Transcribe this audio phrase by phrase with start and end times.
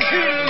[0.00, 0.47] Thank you.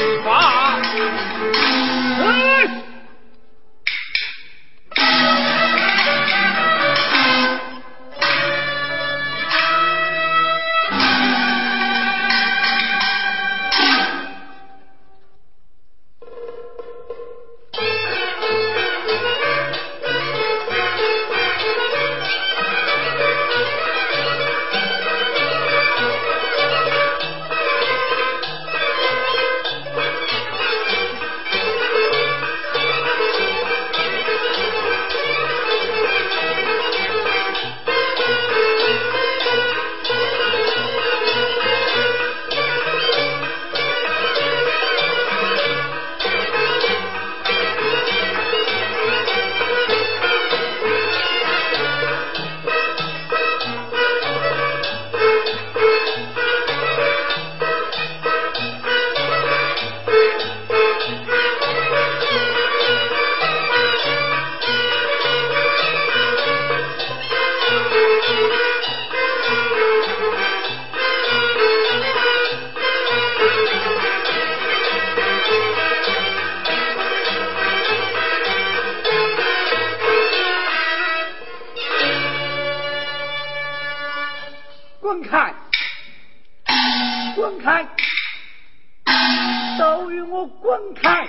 [89.78, 91.28] 都与我滚开。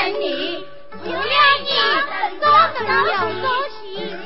[0.00, 1.68] 不愿意
[2.40, 2.90] 做什么
[3.42, 3.80] 东西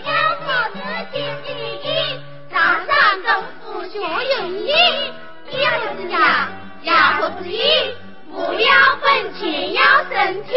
[0.04, 0.08] 要
[0.46, 0.76] 保持
[1.12, 3.28] 经济利益大上功
[3.60, 4.70] 夫学用意
[5.50, 5.64] 以个
[6.00, 6.48] 是牙
[6.84, 7.58] 要和之意
[8.32, 8.70] 不要
[9.02, 10.54] 本钱要身体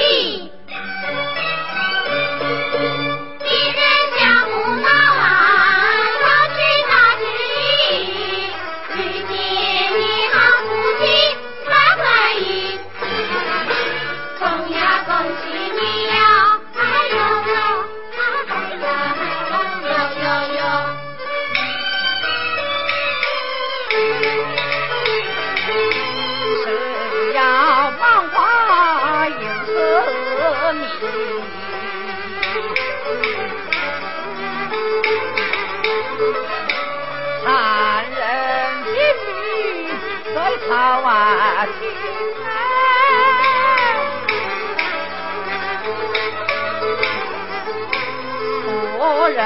[48.97, 49.39] 夫人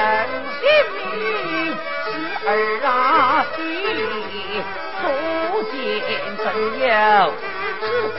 [0.60, 0.62] 姓
[0.96, 1.00] 名
[2.04, 2.10] 是
[2.46, 2.48] 二
[2.86, 2.88] 啊
[3.56, 4.62] 姓名
[5.00, 5.04] 不
[5.64, 5.74] 见
[6.78, 6.86] 有
[7.80, 8.18] 是夫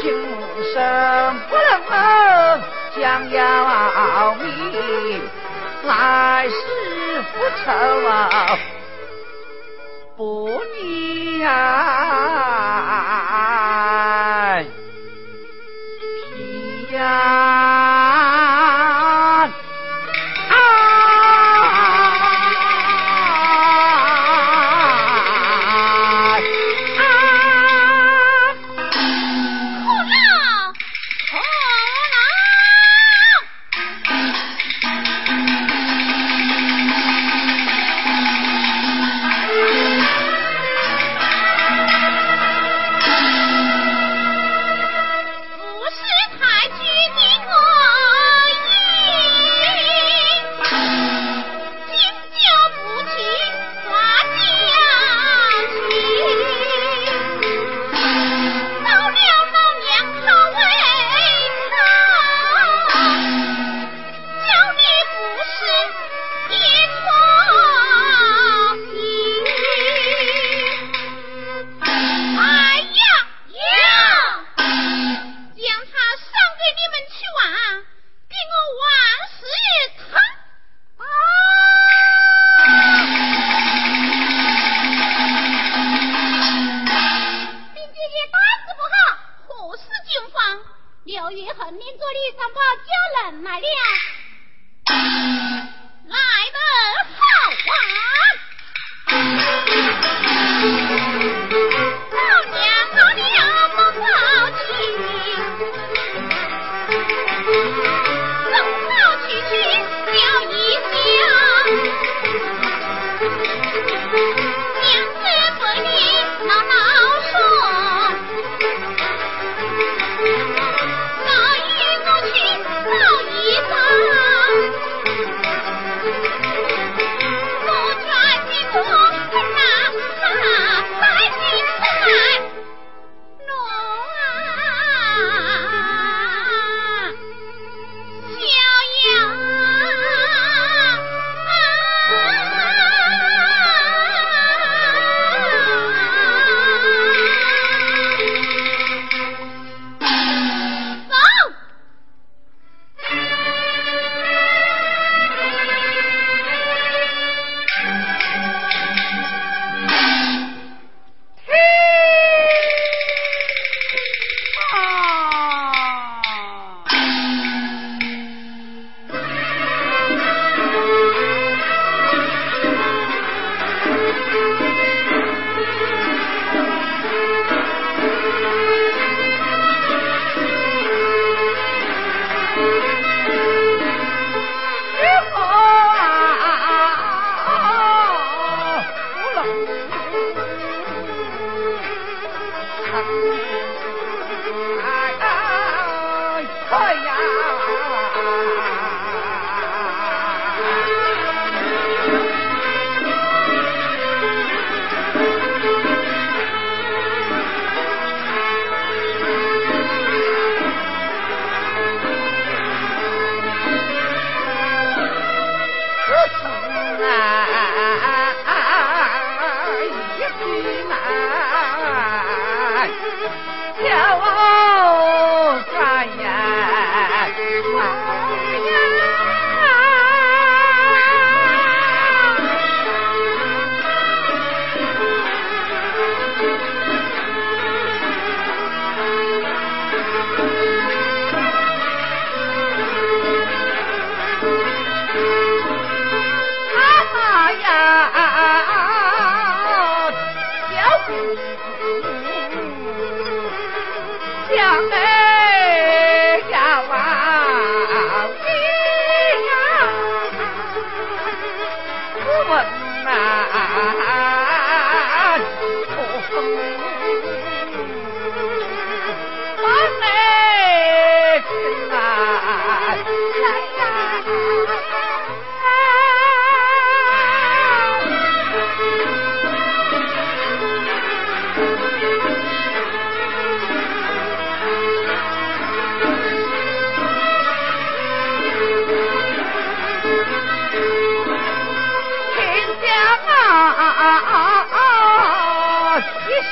[0.00, 0.04] 今
[0.72, 0.74] 生
[1.48, 1.52] 不
[1.90, 1.90] 能
[2.96, 2.98] 将
[3.30, 3.42] 要
[5.88, 6.54] 来世
[7.32, 7.72] 不仇
[8.06, 8.58] 啊，
[10.18, 12.57] 不念啊。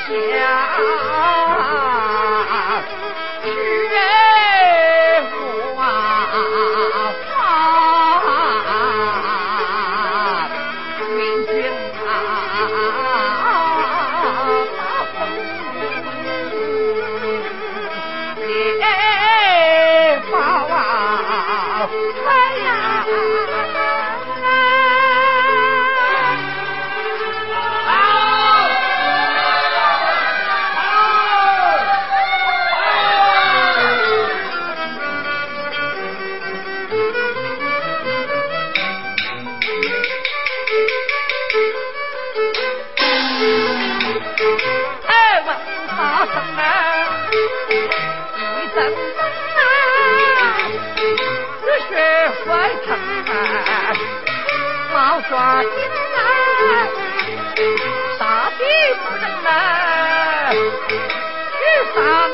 [0.09, 1.83] 呀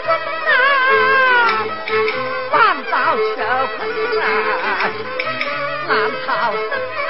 [0.01, 0.07] 真
[0.47, 0.53] 啊，
[2.51, 2.55] 万
[2.89, 2.93] 丈
[3.35, 3.79] 乾坤
[4.21, 4.25] 啊，
[5.87, 5.91] 难
[6.25, 6.61] 逃生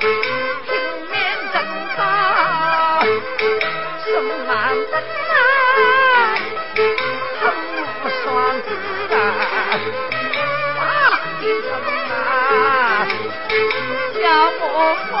[0.00, 0.68] 拼
[1.10, 1.14] 命
[1.52, 1.54] 挣
[1.96, 1.98] 扎，
[4.04, 4.06] 生
[4.46, 4.50] 难
[4.90, 4.92] 生
[5.30, 5.34] 啊，
[7.40, 7.42] 恨
[7.84, 8.24] 无双
[9.10, 9.14] 啊，
[10.76, 10.80] 把
[11.40, 11.68] 命争
[12.10, 13.06] 啊，
[14.22, 14.60] 要不
[15.10, 15.14] 不。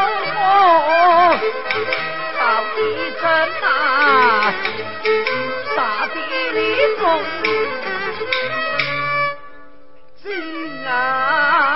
[2.46, 2.78] 打地
[3.20, 3.24] 震
[3.60, 4.54] 啊，
[5.74, 6.14] 杀地
[6.52, 6.56] 立
[6.94, 7.02] 功
[10.22, 10.24] 精
[10.86, 11.75] 啊！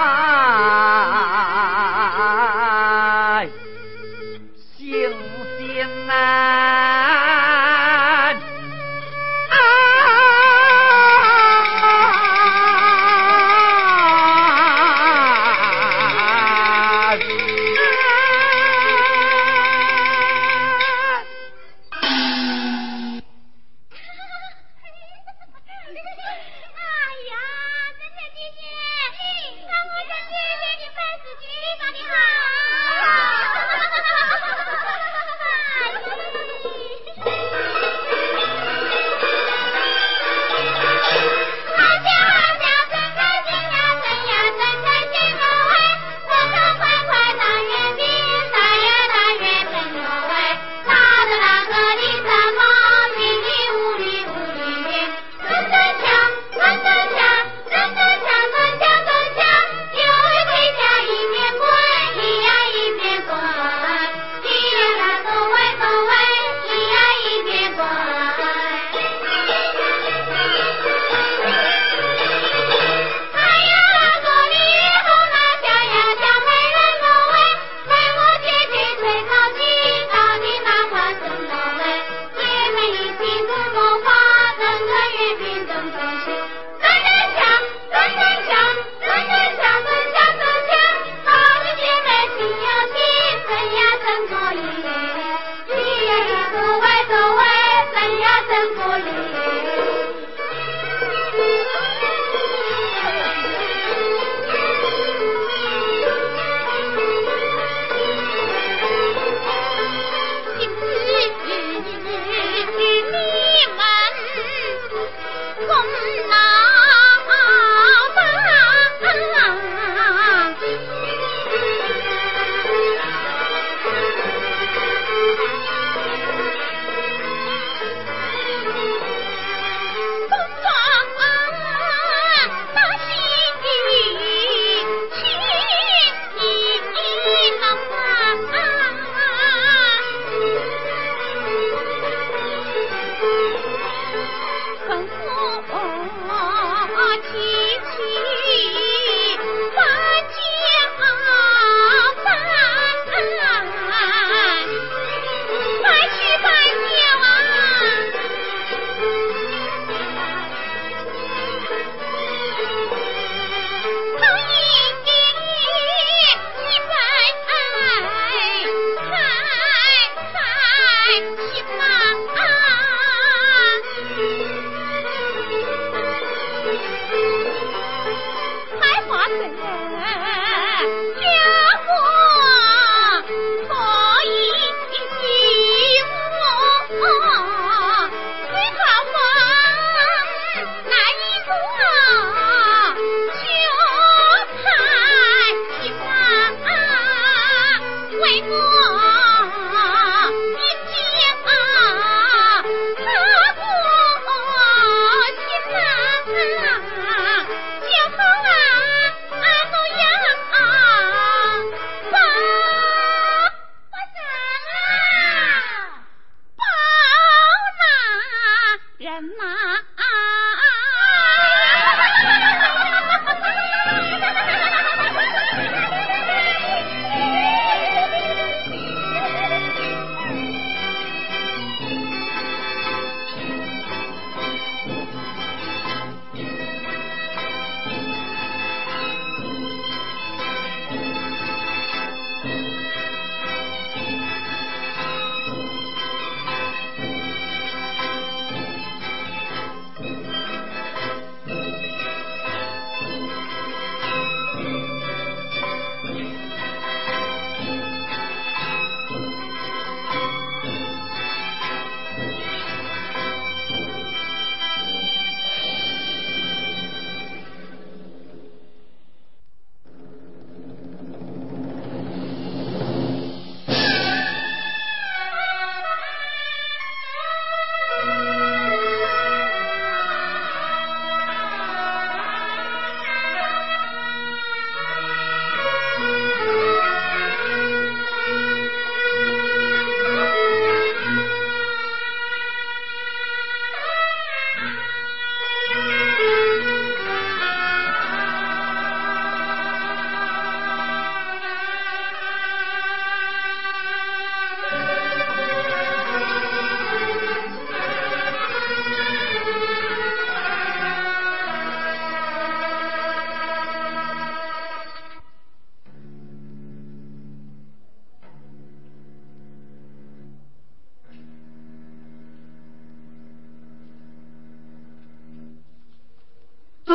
[179.30, 179.89] すげ。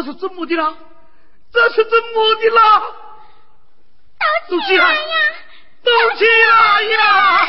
[0.05, 0.73] 是怎么的啦？
[1.51, 2.83] 这是怎么的啦？
[4.49, 5.01] 都起来呀！
[5.83, 7.44] 都起来呀！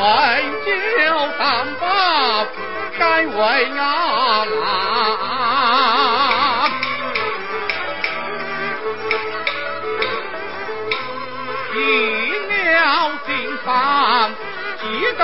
[0.00, 0.06] 为
[0.64, 0.72] 救
[1.36, 1.40] 三
[1.78, 1.84] 罢，
[2.98, 3.38] 敢为
[3.78, 3.84] 阿
[4.46, 4.56] 郎
[11.74, 11.76] 一
[12.48, 12.50] 秒
[13.26, 13.66] 进房
[14.80, 14.82] 几
[15.18, 15.22] 更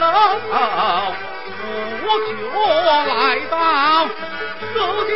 [0.00, 0.06] 喽
[2.00, 2.32] 不觉
[3.06, 3.54] 来到
[4.74, 5.10] 走地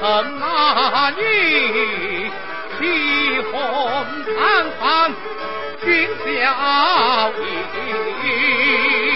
[0.00, 2.30] 曾那女
[2.78, 3.54] 起红
[4.24, 5.08] 散发
[5.84, 9.09] 军小径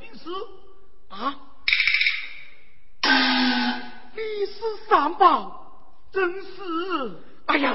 [0.00, 0.28] 你是
[1.08, 1.34] 啊，
[4.14, 4.54] 你是
[4.88, 6.46] 三宝，真是，
[7.46, 7.74] 哎呀，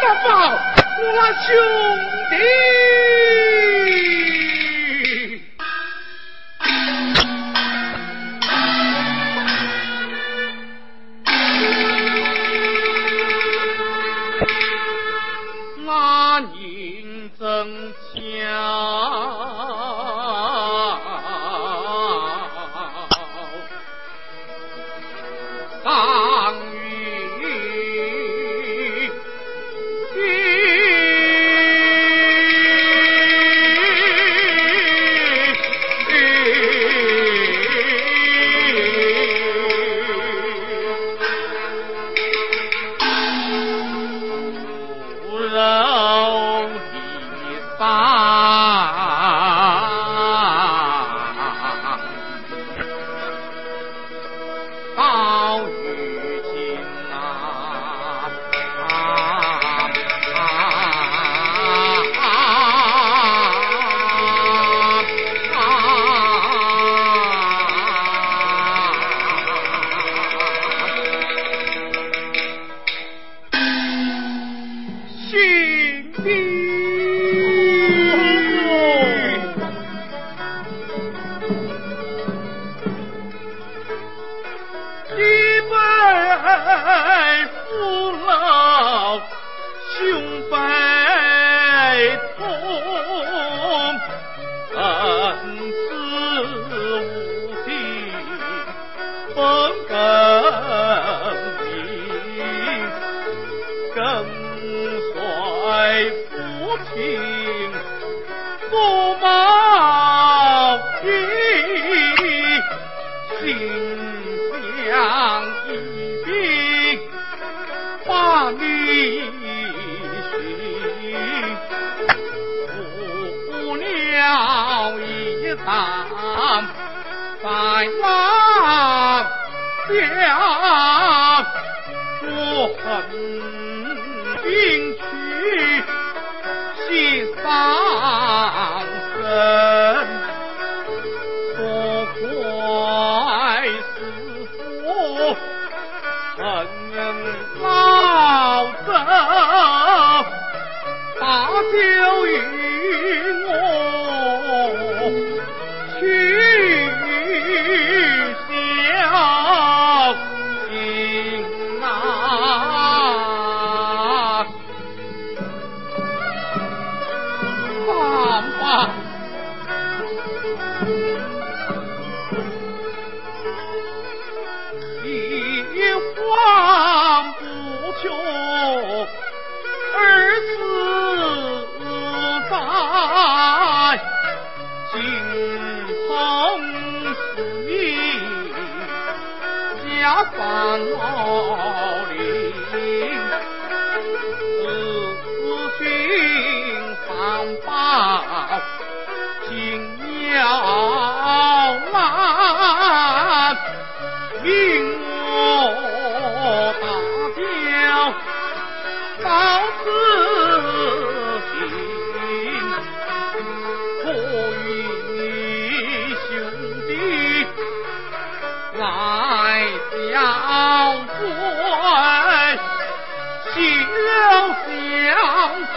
[0.00, 0.30] 三宝，
[1.02, 1.12] 我
[1.44, 1.54] 兄
[2.30, 2.75] 弟。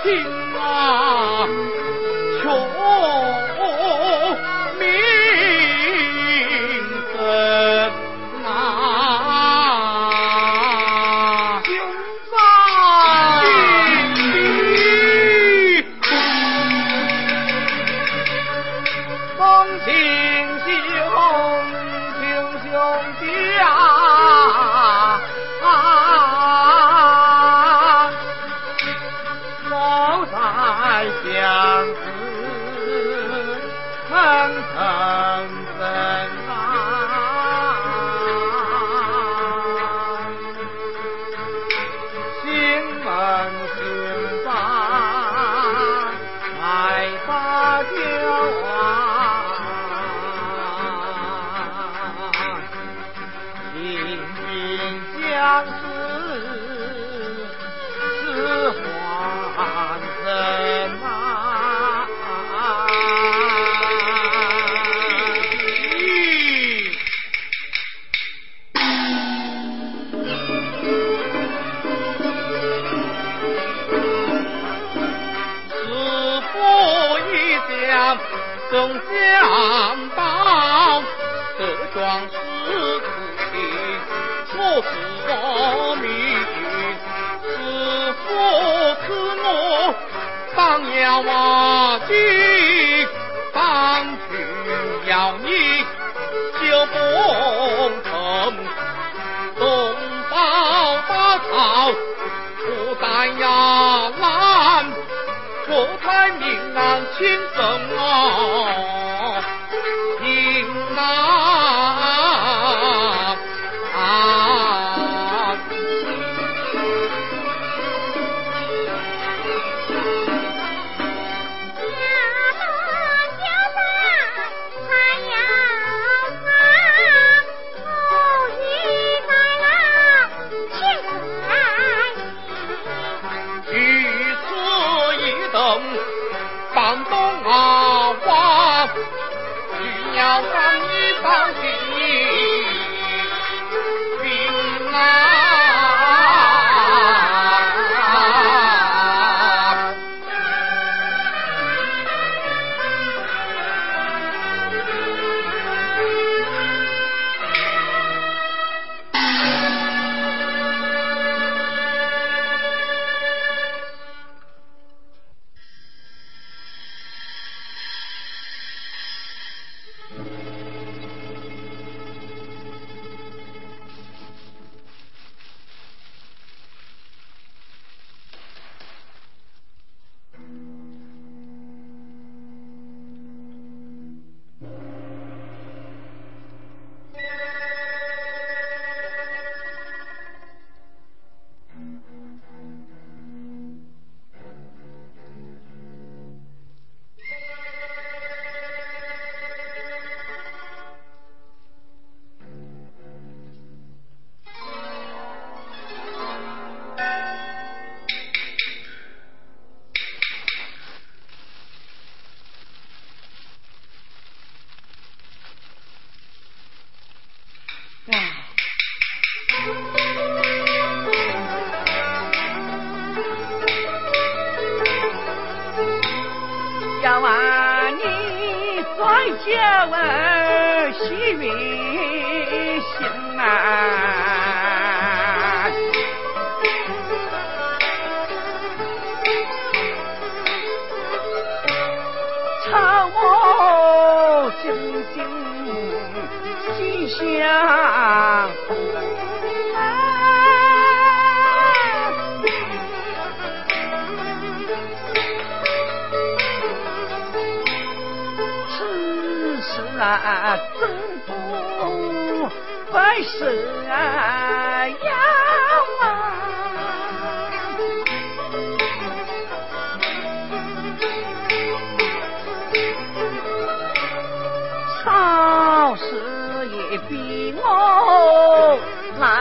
[0.04, 0.39] He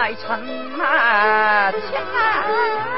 [0.08, 2.97] 来城啊强。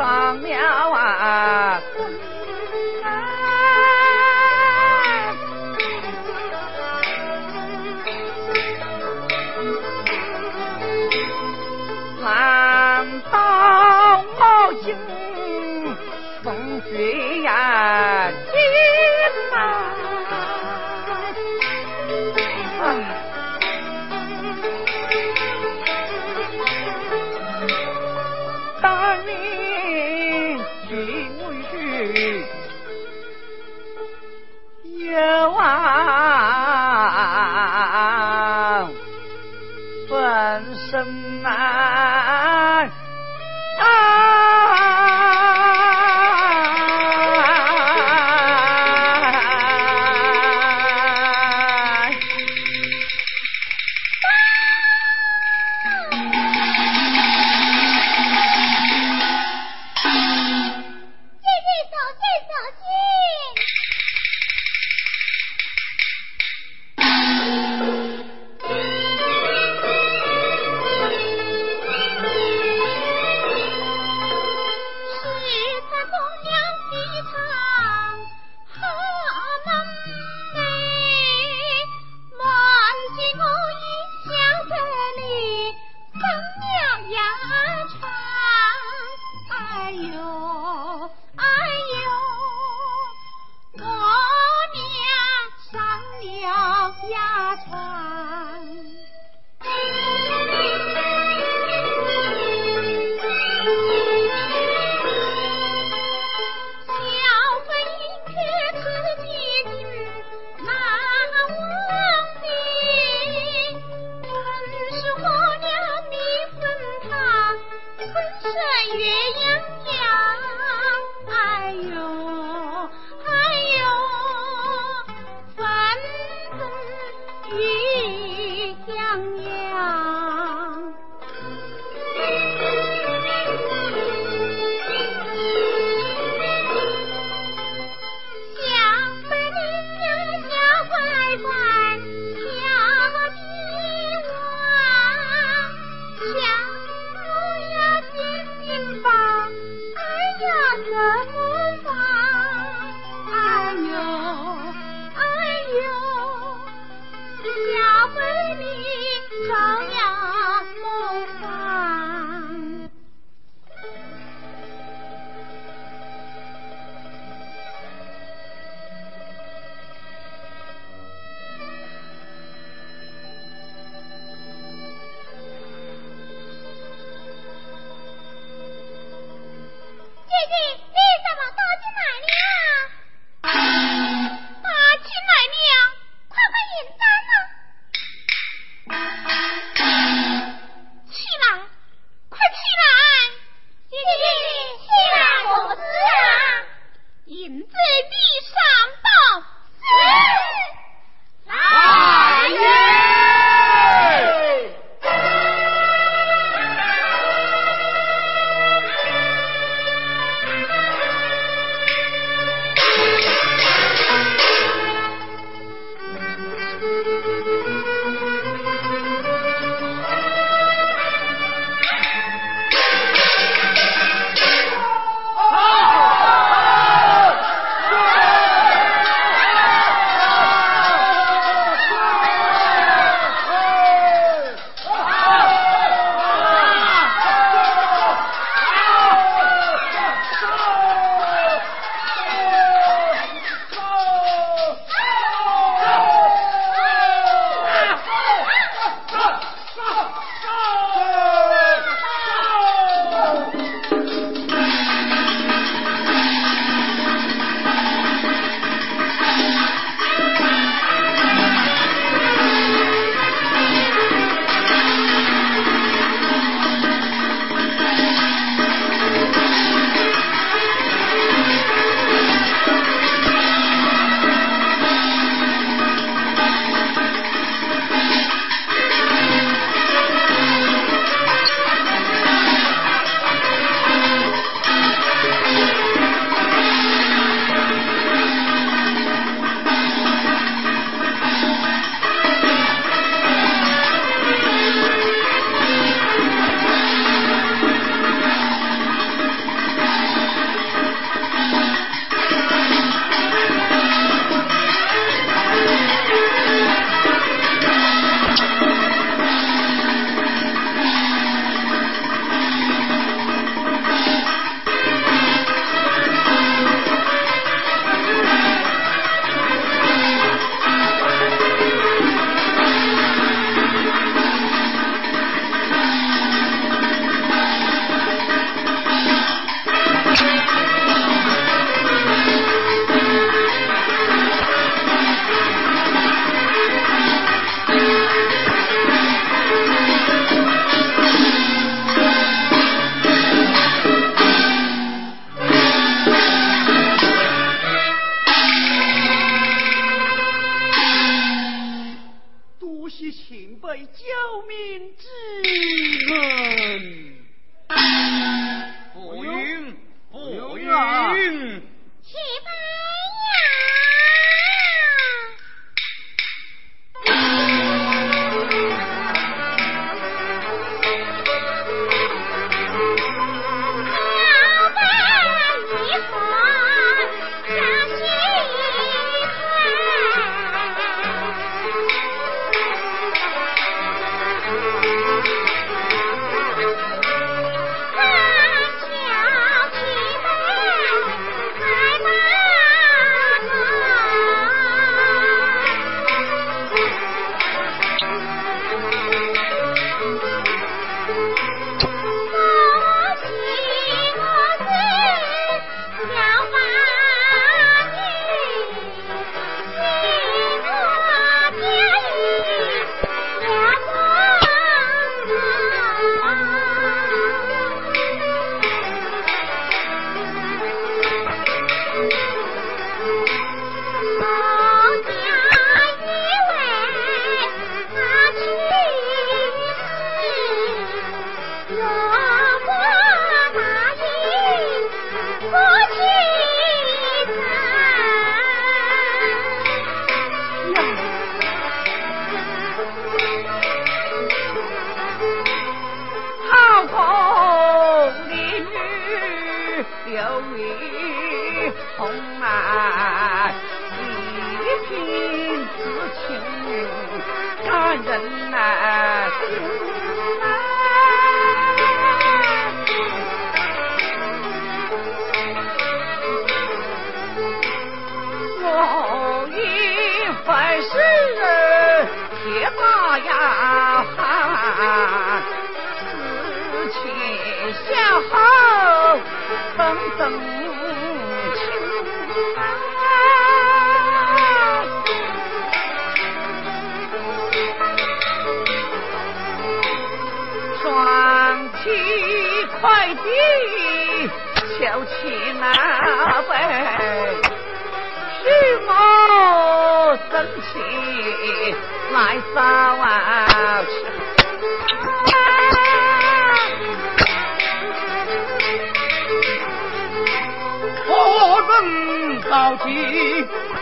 [0.00, 1.59] 上了啊！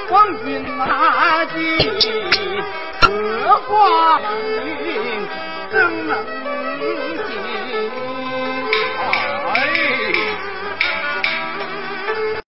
[0.09, 1.53] 集王军马骑？
[3.01, 4.88] 各花雨